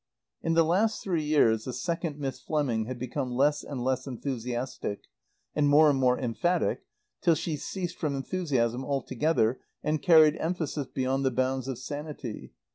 In 0.41 0.55
the 0.55 0.63
last 0.65 1.03
three 1.03 1.21
years 1.23 1.65
the 1.65 1.73
second 1.73 2.17
Miss 2.17 2.39
Fleming 2.39 2.85
had 2.85 2.97
become 2.97 3.29
less 3.29 3.63
and 3.63 3.83
less 3.83 4.07
enthusiastic, 4.07 5.01
and 5.53 5.69
more 5.69 5.91
and 5.91 5.99
more 5.99 6.19
emphatic, 6.19 6.81
till 7.21 7.35
she 7.35 7.55
ceased 7.55 7.97
from 7.99 8.15
enthusiasm 8.15 8.83
altogether 8.83 9.59
and 9.83 10.01
carried 10.01 10.37
emphasis 10.37 10.87
beyond 10.87 11.23
the 11.23 11.29
bounds 11.29 11.67
of 11.67 11.77
sanity. 11.77 12.51